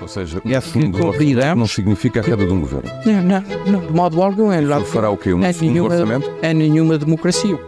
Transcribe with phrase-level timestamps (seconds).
[0.00, 1.00] Ou seja, É cumpriremos.
[1.00, 2.90] orçamento não significa a queda de um governo.
[3.06, 4.52] Não, não, não, de modo algum.
[4.52, 5.32] É, Ele fará o quê?
[5.32, 6.30] Um é nenhuma, orçamento?
[6.42, 7.58] é nenhuma democracia.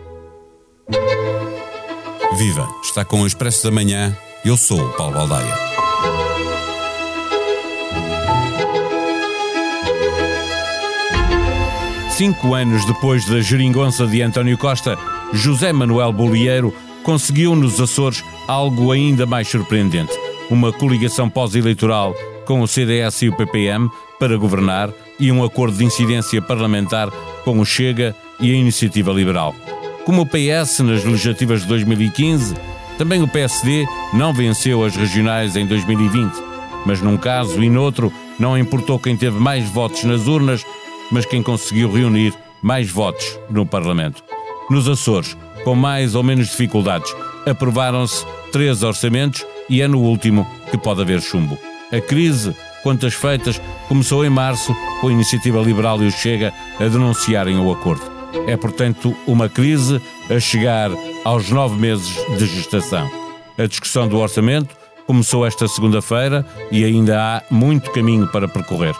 [2.36, 2.68] Viva!
[2.82, 4.14] Está com o Expresso da Manhã.
[4.44, 5.54] Eu sou o Paulo Baldaia.
[12.10, 14.96] Cinco anos depois da geringonça de António Costa,
[15.32, 20.12] José Manuel Bolieiro conseguiu nos Açores algo ainda mais surpreendente:
[20.50, 25.84] uma coligação pós-eleitoral com o CDS e o PPM para governar e um acordo de
[25.84, 27.10] incidência parlamentar
[27.44, 29.54] com o Chega e a Iniciativa Liberal.
[30.04, 32.54] Como o PS nas legislativas de 2015,
[32.96, 36.32] também o PSD não venceu as regionais em 2020.
[36.84, 40.64] Mas num caso e noutro, não importou quem teve mais votos nas urnas,
[41.10, 42.32] mas quem conseguiu reunir
[42.62, 44.22] mais votos no Parlamento.
[44.70, 50.78] Nos Açores, com mais ou menos dificuldades, aprovaram-se três orçamentos e é no último que
[50.78, 51.58] pode haver chumbo.
[51.92, 56.84] A crise, quantas feitas, começou em março com a Iniciativa Liberal e o Chega a
[56.84, 58.02] denunciarem o acordo.
[58.46, 60.90] É, portanto, uma crise a chegar
[61.24, 63.08] aos nove meses de gestação.
[63.56, 68.94] A discussão do orçamento começou esta segunda-feira e ainda há muito caminho para percorrer.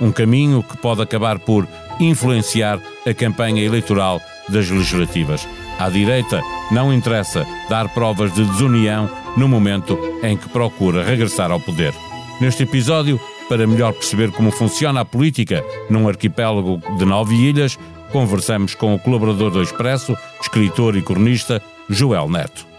[0.00, 1.68] Um caminho que pode acabar por
[2.00, 5.46] influenciar a campanha eleitoral das legislativas.
[5.78, 11.60] À direita, não interessa dar provas de desunião no momento em que procura regressar ao
[11.60, 11.94] poder.
[12.40, 17.78] Neste episódio, para melhor perceber como funciona a política num arquipélago de nove ilhas,
[18.12, 22.69] conversamos com o colaborador do Expresso, escritor e cronista Joel Neto.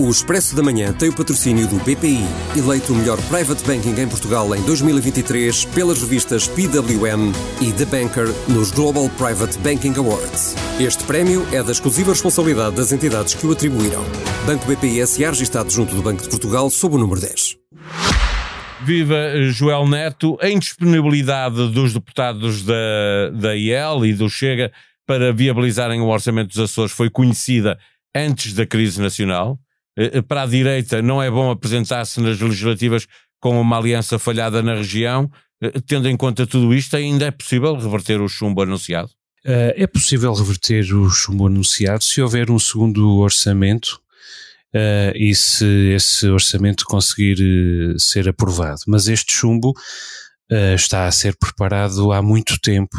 [0.00, 2.24] O Expresso da Manhã tem o patrocínio do BPI,
[2.56, 8.28] eleito o melhor private banking em Portugal em 2023 pelas revistas PWM e The Banker
[8.48, 10.54] nos Global Private Banking Awards.
[10.80, 14.02] Este prémio é da exclusiva responsabilidade das entidades que o atribuíram.
[14.46, 17.58] Banco BPI SA registado junto do Banco de Portugal sob o número 10.
[18.82, 24.72] Viva Joel Neto, a indisponibilidade dos deputados da, da IEL e do Chega
[25.06, 27.78] para viabilizarem o orçamento dos Açores foi conhecida
[28.16, 29.60] antes da crise nacional.
[30.00, 33.06] Eh, Para a direita não é bom apresentar-se nas legislativas
[33.38, 35.30] com uma aliança falhada na região.
[35.62, 39.10] Eh, Tendo em conta tudo isto, ainda é possível reverter o chumbo anunciado?
[39.42, 43.98] É possível reverter o chumbo anunciado se houver um segundo orçamento
[45.14, 47.38] e se esse orçamento conseguir
[47.98, 48.80] ser aprovado.
[48.86, 49.72] Mas este chumbo
[50.76, 52.98] está a ser preparado há muito tempo.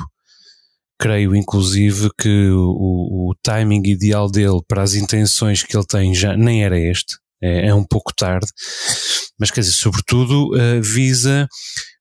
[1.02, 6.38] Creio, inclusive, que o, o timing ideal dele para as intenções que ele tem já
[6.38, 7.18] nem era este.
[7.42, 8.46] É, é um pouco tarde.
[9.40, 11.48] Mas, quer dizer, sobretudo, uh, visa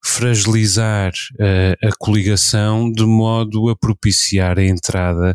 [0.04, 5.34] fragilizar uh, a coligação de modo a propiciar a entrada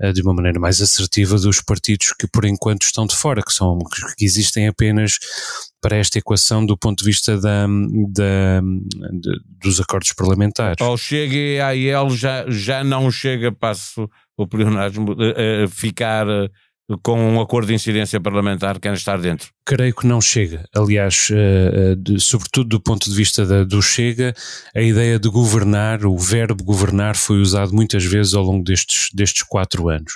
[0.00, 3.52] uh, de uma maneira mais assertiva dos partidos que por enquanto estão de fora, que
[3.52, 3.76] são
[4.16, 5.18] que existem apenas
[5.84, 7.66] para esta equação do ponto de vista da,
[8.08, 8.62] da,
[9.12, 10.80] de, dos acordos parlamentares.
[10.80, 16.26] Ao Chega e à IEL já, já não chega, passo o pleonasmo, a, a ficar
[16.26, 16.48] eh,
[17.02, 19.48] com um acordo de incidência parlamentar, quer estar dentro.
[19.66, 20.68] Creio que não chega.
[20.76, 24.34] Aliás, uh, uh, de, sobretudo do ponto de vista da, do Chega,
[24.76, 29.42] a ideia de governar, o verbo governar, foi usado muitas vezes ao longo destes, destes
[29.42, 30.12] quatro anos.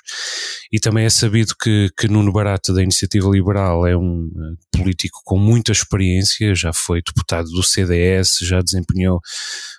[0.71, 5.21] E também é sabido que, que Nuno Barata, da Iniciativa Liberal, é um uh, político
[5.25, 9.21] com muita experiência, já foi deputado do CDS, já desempenhou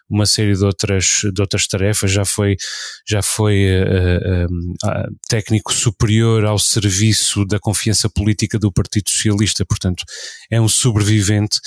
[0.09, 2.57] uma série de outras, de outras tarefas, já foi,
[3.07, 3.67] já foi
[5.29, 10.03] técnico superior ao serviço da confiança política do Partido Socialista portanto,
[10.49, 11.59] é um sobrevivente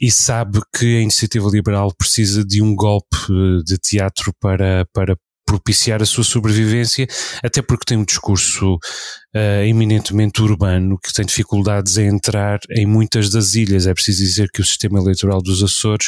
[0.00, 3.16] e sabe que a iniciativa liberal precisa de um golpe
[3.64, 7.06] de teatro para, para propiciar a sua sobrevivência,
[7.42, 13.28] até porque tem um discurso uh, eminentemente urbano que tem dificuldades em entrar em muitas
[13.28, 13.86] das ilhas.
[13.86, 16.06] É preciso dizer que o sistema eleitoral dos Açores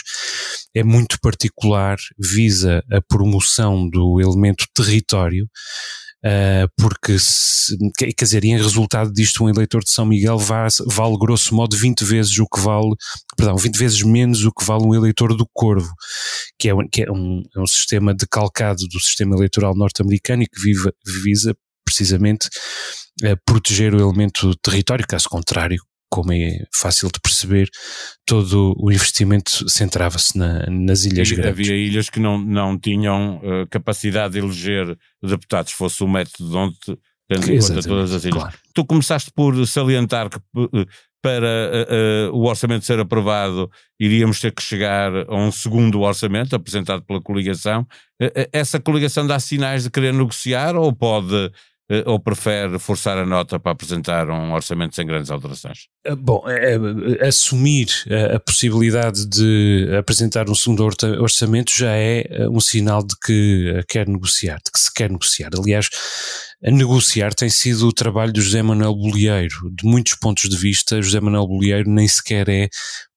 [0.75, 5.47] é muito particular, visa a promoção do elemento território.
[6.25, 11.19] Uh, porque, se, quer dizer, em resultado disto, um eleitor de São Miguel vale, vale,
[11.19, 12.95] grosso modo 20 vezes o que vale,
[13.37, 15.93] perdão, 20 vezes menos o que vale um eleitor do Corvo,
[16.59, 20.47] que é, um, que é um, é um sistema decalcado do sistema eleitoral norte-americano e
[20.47, 20.91] que vive,
[21.23, 21.55] visa
[21.85, 22.49] precisamente
[23.23, 25.83] uh, proteger o elemento território, caso contrário,
[26.15, 27.69] como é fácil de perceber,
[28.25, 31.69] todo o investimento centrava-se na, nas ilhas e grandes.
[31.69, 36.57] Havia ilhas que não, não tinham uh, capacidade de eleger deputados, fosse o método de
[36.57, 36.77] onde,
[37.29, 38.35] tendo em conta todas as ilhas.
[38.37, 38.55] Claro.
[38.73, 40.87] Tu começaste por salientar que uh,
[41.21, 43.69] para uh, o orçamento ser aprovado
[43.99, 47.85] iríamos ter que chegar a um segundo orçamento apresentado pela coligação.
[48.53, 51.51] essa coligação dá sinais de querer negociar ou pode eh,
[52.07, 55.87] ou prefere forçar a nota para apresentar um orçamento sem grandes alterações?
[56.05, 56.77] Eh, bom, é,
[57.21, 60.85] é, assumir a, a, possibilidade de apresentar um segundo
[61.21, 65.51] orçamento já é um sinal de que quer negociar, de que se quer negociar.
[65.59, 65.91] Aliás,
[66.65, 69.71] a negociar tem sido o trabalho do José Manuel Bolieiro.
[69.71, 72.69] De muitos pontos de vista, José Manuel Bolieiro nem sequer é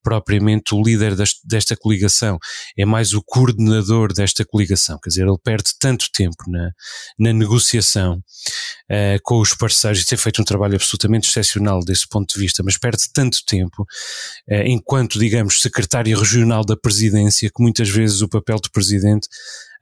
[0.02, 1.14] propriamente o líder
[1.44, 2.38] desta coligação,
[2.78, 4.98] é mais o coordenador desta coligação.
[5.02, 6.70] Quer dizer, ele perde tanto tempo na,
[7.18, 12.34] na negociação uh, com os parceiros e tem feito um trabalho absolutamente excepcional desse ponto
[12.34, 17.88] de vista, mas perde tanto tempo uh, enquanto, digamos, secretário regional da presidência, que muitas
[17.88, 19.28] vezes o papel de presidente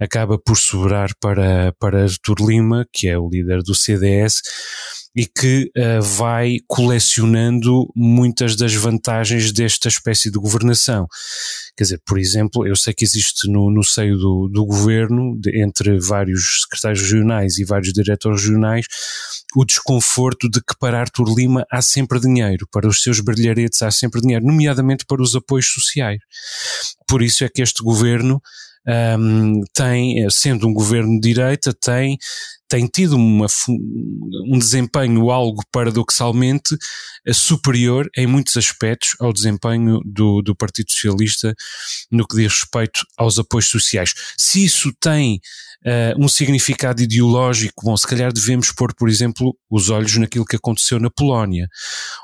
[0.01, 4.43] acaba por sobrar para, para Artur Lima, que é o líder do CDS,
[5.17, 11.07] e que uh, vai colecionando muitas das vantagens desta espécie de governação.
[11.75, 15.63] Quer dizer, por exemplo, eu sei que existe no, no seio do, do governo, de,
[15.63, 18.87] entre vários secretários regionais e vários diretores regionais,
[19.57, 23.91] o desconforto de que para Artur Lima há sempre dinheiro, para os seus brilharetes há
[23.91, 26.21] sempre dinheiro, nomeadamente para os apoios sociais.
[27.09, 28.39] Por isso é que este governo
[28.87, 32.17] um, tem, sendo um governo de direita, tem,
[32.69, 33.47] tem tido uma,
[34.49, 36.77] um desempenho algo paradoxalmente
[37.27, 41.55] eh, superior em muitos aspectos ao desempenho do, do Partido Socialista
[42.11, 44.15] no que diz respeito aos apoios sociais.
[44.37, 45.41] Se isso tem
[45.85, 50.57] uh, um significado ideológico, bom, se calhar devemos pôr, por exemplo, os olhos naquilo que
[50.57, 51.69] aconteceu na Polónia,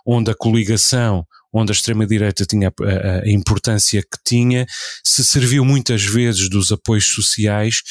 [0.06, 4.66] onde a coligação onde a extrema-direita tinha a, a, importância que tinha,
[5.04, 7.82] se serviu muitas vezes dos apoios sociais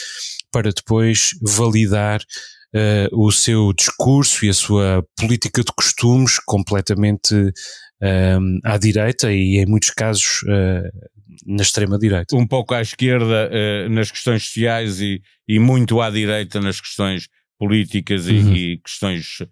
[0.52, 8.60] para depois validar uh, o seu discurso e a sua política de costumes completamente uh,
[8.64, 11.12] à direita e em muitos casos uh,
[11.46, 12.36] na extrema-direita.
[12.36, 13.50] Um pouco à esquerda
[13.90, 17.28] nas questões sociais e, e muito à direita nas questões
[17.62, 18.54] políticas uhum.
[18.54, 19.48] e, e questões eh, eh,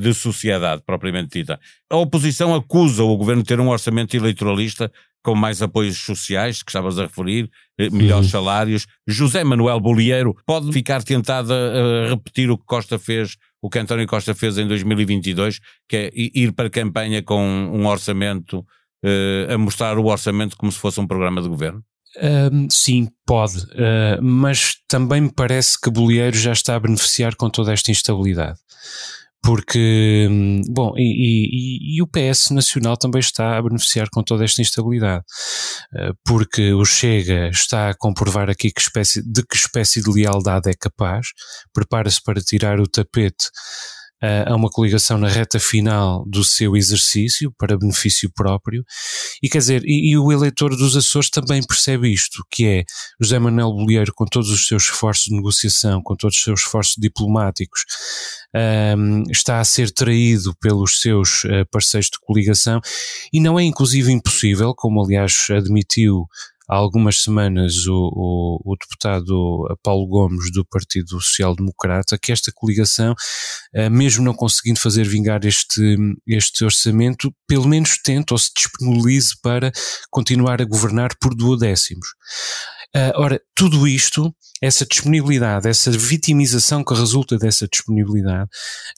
[0.00, 1.60] de sociedade propriamente dita.
[1.90, 4.90] A oposição acusa o governo de ter um orçamento eleitoralista
[5.26, 8.30] com mais apoios sociais, que estavas a referir, eh, melhores uhum.
[8.30, 8.86] salários.
[9.08, 14.06] José Manuel Bolieiro pode ficar tentado a repetir o que Costa fez, o que António
[14.06, 18.64] Costa fez em 2022, que é ir para a campanha com um orçamento,
[19.52, 21.82] a mostrar o orçamento como se fosse um programa de governo?
[22.16, 27.50] Uh, sim, pode, uh, mas também me parece que Bolieiro já está a beneficiar com
[27.50, 28.58] toda esta instabilidade
[29.42, 30.28] porque,
[30.68, 35.24] bom, e, e, e, o PS Nacional também está a beneficiar com toda esta instabilidade,
[35.94, 40.68] eh, porque o Chega está a comprovar aqui que espécie, de que espécie de lealdade
[40.68, 41.28] é capaz,
[41.72, 43.46] prepara-se para tirar o tapete
[44.20, 48.84] a uma coligação na reta final do seu exercício para benefício próprio.
[49.42, 52.84] E quer dizer, e, e, o eleitor dos Açores também percebe isto, que é
[53.20, 56.96] José Manuel Bolieiro com todos os seus esforços de negociação, com todos os seus esforços
[56.98, 57.84] diplomáticos
[58.96, 62.80] um, está a ser traído pelos seus uh, parceiros de coligação.
[63.32, 66.26] E não é inclusive impossível, como aliás admitiu
[66.68, 72.52] há algumas semanas o, o, o, deputado Paulo Gomes do Partido Social Democrata que esta
[72.54, 73.14] coligação,
[73.74, 75.96] eh, mesmo não conseguindo fazer vingar este,
[76.26, 79.70] este orçamento, pelo menos tente ou se disponibilize para
[80.10, 82.08] continuar a governar por duodécimos.
[82.94, 88.48] Uh, ora, tudo isto, essa disponibilidade, essa vitimização que resulta dessa disponibilidade,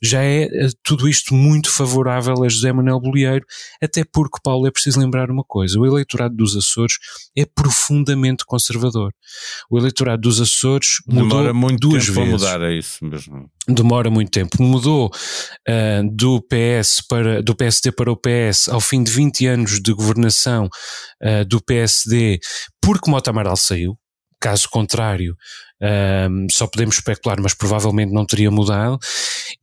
[0.02, 3.44] já é uh, tudo isto muito favorável a José Manuel Bolieiro,
[3.82, 6.94] até porque, Paulo, é preciso lembrar uma coisa: o eleitorado dos Açores
[7.36, 9.12] é profundamente conservador.
[9.70, 12.32] O eleitorado dos Açores mudou Demora muito duas tempo vezes.
[12.32, 13.50] mudar, é isso mesmo.
[13.68, 14.62] Demora muito tempo.
[14.62, 19.80] Mudou uh, do PS para do PSD para o PS ao fim de 20 anos
[19.80, 20.68] de governação
[21.48, 22.38] do PSD,
[22.88, 23.98] porque Mota Amaral saiu.
[24.40, 25.36] Caso contrário,
[26.30, 28.98] um, só podemos especular, mas provavelmente não teria mudado.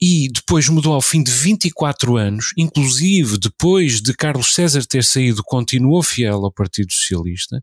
[0.02, 5.44] E depois mudou ao fim de 24 anos, inclusive depois de Carlos César ter saído,
[5.44, 7.62] continuou fiel ao Partido Socialista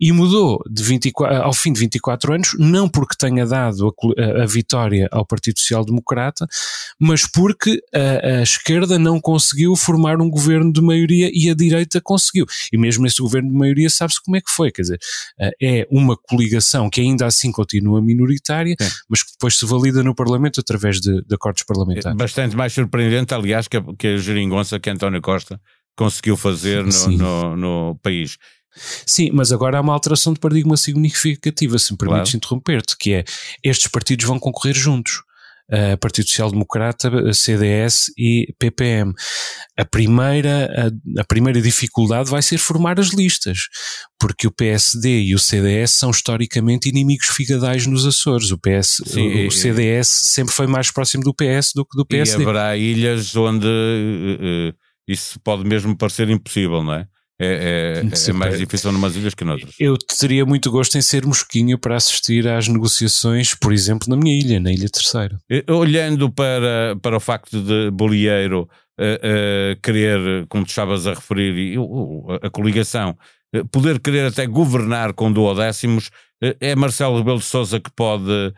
[0.00, 4.46] e mudou de 24, ao fim de 24 anos, não porque tenha dado a, a
[4.46, 6.46] vitória ao Partido Social Democrata,
[6.98, 12.00] mas porque a, a esquerda não conseguiu formar um governo de maioria e a direita
[12.00, 12.46] conseguiu.
[12.72, 14.98] E mesmo esse governo de maioria sabe-se como é que foi, quer dizer,
[15.62, 18.90] é uma coligação que ainda assim continua minoritária, Sim.
[19.08, 22.16] mas que depois se valida no Parlamento através de, de acordos parlamentares.
[22.16, 25.60] Bastante mais surpreendente, aliás, que a, que a geringonça que António Costa
[25.96, 28.36] conseguiu fazer no, no, no país.
[29.06, 32.36] Sim, mas agora há uma alteração de paradigma significativa, se me permites claro.
[32.36, 33.24] interromper-te, que é
[33.62, 35.22] estes partidos vão concorrer juntos.
[35.70, 39.12] Uh, Partido Social Democrata, CDS e PPM.
[39.78, 43.68] A primeira, a, a, primeira dificuldade vai ser formar as listas,
[44.18, 48.50] porque o PSD e o CDS são historicamente inimigos figadais nos Açores.
[48.50, 52.06] O, PS, Sim, o, o CDS sempre foi mais próximo do PS do que do
[52.06, 52.42] PSD.
[52.42, 54.74] E haverá ilhas onde uh,
[55.08, 57.08] isso pode mesmo parecer impossível, não é?
[57.40, 59.74] É, é, é, mais difícil numas ilhas que noutras.
[59.80, 64.38] Eu teria muito gosto em ser mosquinho para assistir às negociações, por exemplo, na minha
[64.38, 65.38] ilha, na Ilha Terceira.
[65.68, 68.68] Olhando para, para o facto de Bolieiro
[69.00, 73.18] uh, uh, querer, como tu estavas a referir, uh, a coligação,
[73.72, 76.10] poder querer até governar com duodécimos,
[76.60, 78.52] é Marcelo Rebelo de Sousa que pode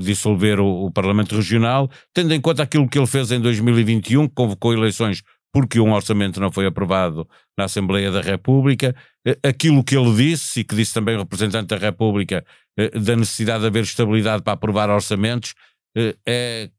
[0.00, 4.34] dissolver o, o Parlamento Regional, tendo em conta aquilo que ele fez em 2021, que
[4.34, 5.22] convocou eleições
[5.52, 8.96] porque um orçamento não foi aprovado na Assembleia da República.
[9.26, 12.44] Eh, aquilo que ele disse, e que disse também o representante da República,
[12.78, 15.54] eh, da necessidade de haver estabilidade para aprovar orçamentos,
[15.94, 16.70] eh, é,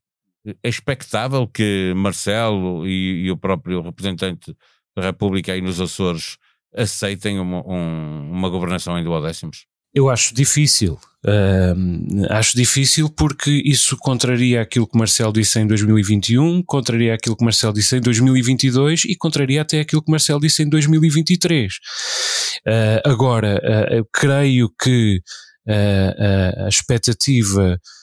[0.64, 4.56] é expectável que Marcelo e, e, o próprio representante
[4.98, 6.38] da República aí nos Açores
[6.76, 9.68] aceitem uma, um, uma governação em duodécimos?
[9.94, 11.00] Eu acho difícil.
[11.26, 17.46] Uh, acho difícil porque isso contraria aquilo que Marcelo disse em 2021, contraria aquilo que
[17.46, 21.74] Marcelo disse em 2022 e contraria até aquilo que Marcelo disse em 2023.
[21.76, 25.22] Uh, agora, uh, creio que
[25.66, 28.03] a expectativa Uh,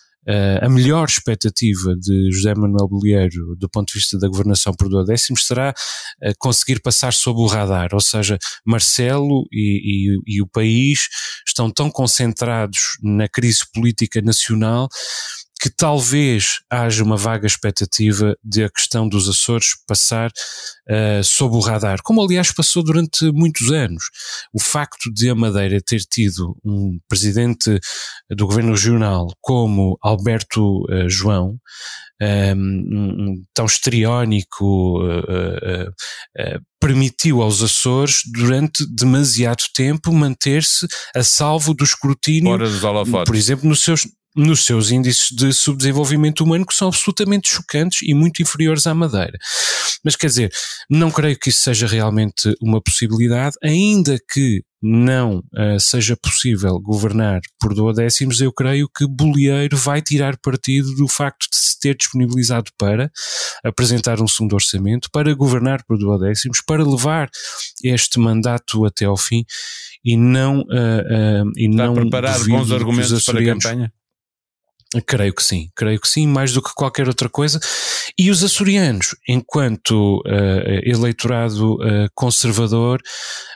[0.63, 5.47] a melhor expectativa de José Manuel Bolieiro do ponto de vista da governação por duodécimos
[5.47, 11.09] será uh, conseguir passar sob o radar, ou seja, Marcelo e, e, e o país
[11.47, 14.89] estão tão concentrados na crise política nacional
[15.61, 21.61] que talvez haja uma vaga expectativa de a questão dos Açores passar uh, sob o
[21.61, 24.05] radar, como aliás passou durante muitos anos.
[24.55, 27.79] O facto de a Madeira ter tido um presidente
[28.31, 31.59] do governo regional como Alberto uh, João,
[32.23, 35.93] um, um, tão estriónico, uh,
[36.81, 42.59] permitiu aos Açores, durante demasiado tempo, manter-se a salvo do escrutínio,
[43.27, 48.15] por exemplo, nos seus, nos seus índices de subdesenvolvimento humano que são absolutamente chocantes e
[48.15, 49.39] muito inferiores à Madeira.
[50.05, 50.53] Mas quer dizer,
[50.89, 57.41] não creio que isso seja realmente uma possibilidade, ainda que não uh, seja possível governar
[57.61, 62.71] por duodécimos, eu creio que Bolieiro vai tirar partido do facto de se ter disponibilizado
[62.79, 63.11] para
[63.63, 67.29] apresentar um segundo orçamento, para governar por duodécimos, para levar
[67.85, 69.45] este mandato até ao fim
[70.03, 73.93] e não uh, uh, e Está não preparar bons argumentos para a campanha?
[75.07, 77.61] Creio que sim, creio que sim, mais do que qualquer outra coisa.
[78.19, 83.01] E os açorianos, enquanto uh, eleitorado uh, conservador,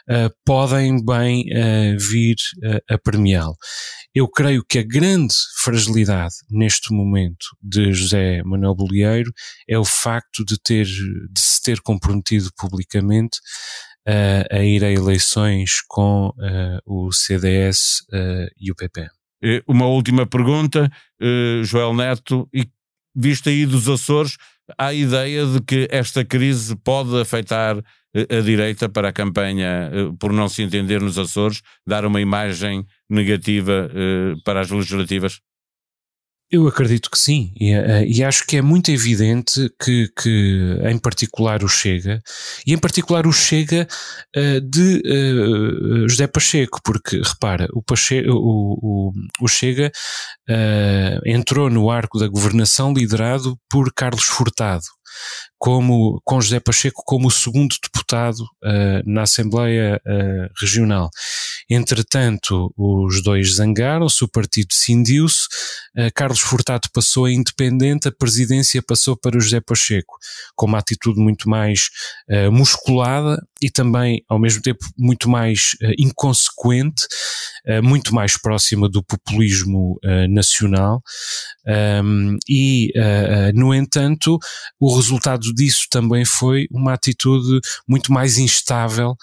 [0.08, 1.44] uh, podem bem
[1.98, 2.36] vir
[2.88, 3.56] a premiá-lo.
[4.14, 9.32] Eu creio que a grande fragilidade neste momento de José Manuel Bolieiro
[9.68, 13.40] é o facto de ter, de se ter comprometido publicamente
[14.06, 16.30] a ir a eleições com
[16.86, 18.02] o CDS
[18.60, 19.08] e o PP.
[19.44, 22.66] Eh, uma última pergunta, eh, Joel Neto, e
[23.14, 24.38] visto aí dos Açores,
[24.78, 27.76] há a ideia de que esta crise pode afetar
[28.14, 32.86] eh, a direita para a campanha, por não se entender nos Açores, dar uma imagem
[33.10, 33.90] negativa
[34.44, 35.40] para as legislativas?
[36.50, 40.98] Eu acredito que sim, e, eh, e, acho que é muito evidente que, que, em
[40.98, 42.22] particular o Chega,
[42.66, 43.88] e em particular o Chega
[44.36, 49.90] uh, de uh, José Pacheco, porque repara, o, Pacheco, o, o, o Chega
[50.48, 54.84] uh, entrou no arco da governação liderado por Carlos Furtado,
[55.58, 61.08] como, com José Pacheco como o segundo deputado uh, na Assembleia uh, Regional.
[61.70, 65.46] Entretanto, os dois zangaram-se, o partido cindiu-se,
[65.96, 70.18] uh, Carlos Furtado passou a independente, a presidência passou para José Pacheco,
[70.54, 71.88] com uma atitude muito mais
[72.52, 77.06] musculada e também, ao mesmo tempo, muito mais inconsequente,
[77.82, 81.02] muito mais próxima do populismo nacional.
[81.66, 82.92] Um, e,
[83.54, 84.38] no entanto,
[84.78, 89.16] o resultado disso também foi uma atitude muito mais instável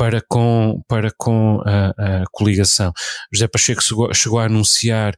[0.00, 2.90] para com, para com a, a coligação.
[3.30, 5.14] José Pacheco chegou, chegou a anunciar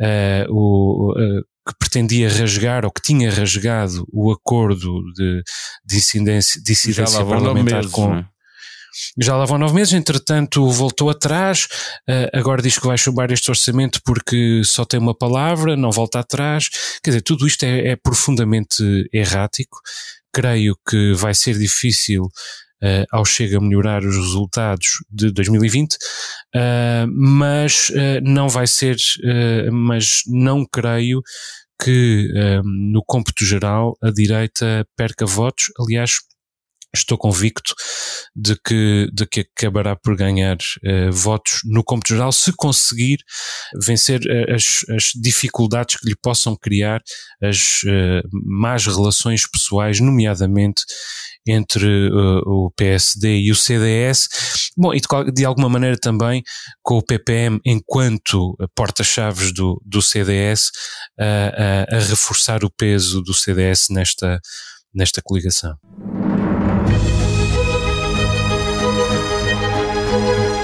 [0.00, 5.42] uh, o, uh, que pretendia rasgar ou que tinha rasgado o acordo de
[5.84, 8.14] dissidência, dissidência parlamentar meses, com.
[8.14, 8.26] É?
[9.18, 11.66] Já lá vão nove meses, entretanto voltou atrás,
[12.08, 16.20] uh, agora diz que vai chumbar este orçamento porque só tem uma palavra, não volta
[16.20, 16.68] atrás.
[17.02, 19.80] Quer dizer, tudo isto é, é profundamente errático.
[20.32, 22.28] Creio que vai ser difícil
[22.84, 25.96] Uh, ao Chega a melhorar os resultados de 2020, uh,
[26.54, 28.96] eh, mas uh, não vai ser,
[29.72, 31.22] mas não creio
[31.82, 32.28] que
[32.64, 35.66] no cômputo geral a direita perca votos.
[35.78, 36.18] Aliás,
[36.94, 37.74] estou convicto
[38.34, 43.18] de que, de que acabará por ganhar uh, votos no cômputo geral se conseguir
[43.82, 47.02] vencer uh, as, as, dificuldades que lhe possam criar
[47.42, 50.84] as uh, más relações pessoais, nomeadamente
[51.46, 52.08] entre
[52.46, 54.28] o PSD e o CDS,
[54.74, 56.42] bom, e de, de, alguma maneira também
[56.82, 60.70] com o PPM enquanto porta-chaves do, do CDS
[61.18, 64.40] a reforçar o peso do CDS nesta,
[64.94, 65.76] nesta coligação.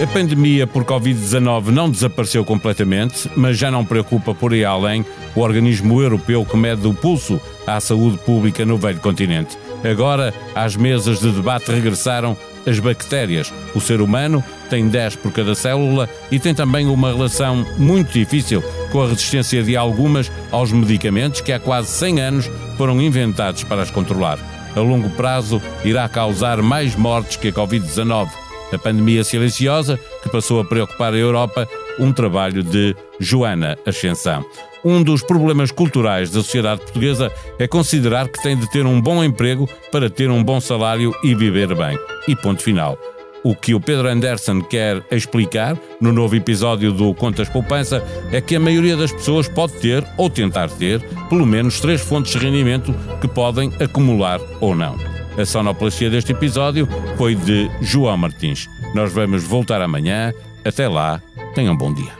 [0.01, 5.05] A pandemia por Covid-19 não desapareceu completamente, mas já não preocupa por aí além
[5.37, 9.59] o organismo europeu que mede o pulso à saúde pública no velho continente.
[9.85, 12.35] Agora, às mesas de debate regressaram
[12.67, 13.53] as bactérias.
[13.75, 18.65] O ser humano tem 10 por cada célula e tem também uma relação muito difícil
[18.91, 23.83] com a resistência de algumas aos medicamentos que há quase 100 anos foram inventados para
[23.83, 24.39] as controlar.
[24.75, 28.31] A longo prazo, irá causar mais mortes que a Covid-19
[28.73, 34.45] a pandemia silenciosa que passou a preocupar a Europa, um trabalho de Joana Ascensão.
[34.85, 39.23] Um dos problemas culturais da sociedade portuguesa é considerar que tem de ter um bom
[39.23, 41.99] emprego para ter um bom salário e viver bem.
[42.27, 42.99] E ponto final.
[43.43, 48.57] O que o Pedro Anderson quer explicar no novo episódio do Contas Poupança é que
[48.57, 52.95] a maioria das pessoas pode ter, ou tentar ter, pelo menos três fontes de rendimento
[53.21, 55.10] que podem acumular ou não.
[55.39, 58.69] A sonoplastia deste episódio foi de João Martins.
[58.95, 60.33] Nós vamos voltar amanhã.
[60.65, 61.23] Até lá,
[61.55, 62.20] tenham um bom dia.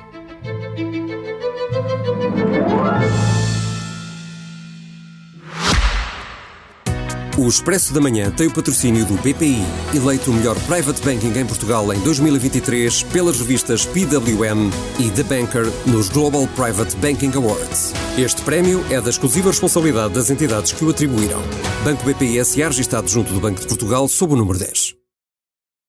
[7.41, 11.47] O Expresso da Manhã tem o patrocínio do BPI, eleito o melhor private banking em
[11.47, 17.95] Portugal em 2023 pelas revistas PWM e The Banker nos Global Private Banking Awards.
[18.19, 21.41] Este prémio é da exclusiva responsabilidade das entidades que o atribuíram.
[21.83, 25.00] Banco BPI SA registado junto do Banco de Portugal sob o número 10.